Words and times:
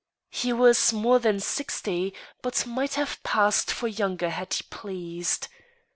He 0.31 0.51
was 0.51 0.91
more 0.91 1.19
than 1.19 1.39
sixty, 1.39 2.15
but 2.41 2.65
might 2.65 2.95
have 2.95 3.21
passed 3.21 3.69
for 3.69 3.87
younger 3.87 4.31
had 4.31 4.51
he 4.55 4.63
pleased. 4.71 5.47